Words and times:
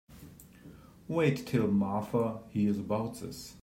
Wait 1.07 1.45
till 1.45 1.67
Martha 1.67 2.39
hears 2.49 2.79
about 2.79 3.19
this. 3.19 3.55